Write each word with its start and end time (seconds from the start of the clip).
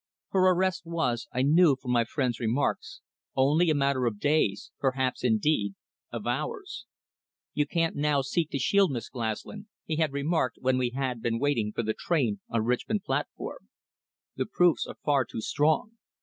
Her 0.29 0.39
arrest 0.49 0.81
was, 0.83 1.27
I 1.31 1.43
knew 1.43 1.75
from 1.75 1.91
my 1.91 2.05
friend's 2.05 2.39
remarks, 2.39 3.01
only 3.35 3.69
a 3.69 3.75
matter 3.75 4.07
of 4.07 4.19
days, 4.19 4.71
perhaps, 4.79 5.23
indeed, 5.23 5.75
of 6.11 6.25
hours. 6.25 6.87
"You 7.53 7.67
can't 7.67 7.95
now 7.95 8.23
seek 8.23 8.49
to 8.49 8.57
shield 8.57 8.91
Miss 8.91 9.09
Glaslyn," 9.09 9.67
he 9.85 9.97
had 9.97 10.11
remarked 10.11 10.57
when 10.59 10.79
we 10.79 10.89
had 10.89 11.21
been 11.21 11.37
waiting 11.37 11.71
for 11.71 11.83
the 11.83 11.93
train 11.93 12.39
on 12.49 12.65
Richmond 12.65 13.03
platform. 13.03 13.69
"The 14.35 14.47
proofs 14.47 14.87
are 14.87 14.97
far 15.05 15.23
too 15.23 15.41
strong. 15.41 15.91